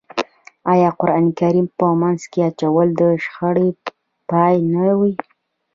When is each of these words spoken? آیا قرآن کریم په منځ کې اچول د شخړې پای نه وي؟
آیا 0.73 0.89
قرآن 0.99 1.25
کریم 1.39 1.67
په 1.77 1.85
منځ 2.01 2.21
کې 2.31 2.39
اچول 2.49 2.87
د 3.01 3.01
شخړې 3.23 3.69
پای 4.29 4.55
نه 4.73 4.85
وي؟ 4.99 5.13